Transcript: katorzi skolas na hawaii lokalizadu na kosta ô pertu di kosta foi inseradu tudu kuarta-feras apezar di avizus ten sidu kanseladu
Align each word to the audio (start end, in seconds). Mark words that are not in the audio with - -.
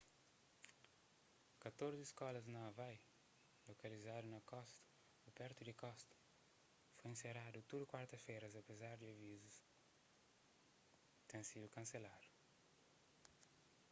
katorzi 1.63 2.05
skolas 2.11 2.47
na 2.53 2.59
hawaii 2.67 3.01
lokalizadu 3.67 4.27
na 4.31 4.39
kosta 4.51 4.85
ô 5.27 5.29
pertu 5.39 5.61
di 5.65 5.73
kosta 5.83 6.15
foi 6.97 7.07
inseradu 7.13 7.59
tudu 7.69 7.83
kuarta-feras 7.91 8.53
apezar 8.55 8.95
di 8.99 9.07
avizus 9.13 9.57
ten 11.29 11.43
sidu 11.49 11.67
kanseladu 11.75 12.27